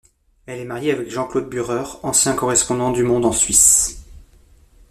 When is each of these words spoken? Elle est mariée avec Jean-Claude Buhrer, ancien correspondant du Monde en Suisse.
Elle 0.47 0.59
est 0.61 0.65
mariée 0.65 0.91
avec 0.93 1.11
Jean-Claude 1.11 1.47
Buhrer, 1.47 1.83
ancien 2.01 2.33
correspondant 2.33 2.89
du 2.91 3.03
Monde 3.03 3.23
en 3.23 3.31
Suisse. 3.31 4.01